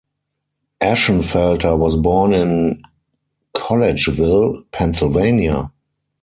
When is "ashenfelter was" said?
0.81-1.95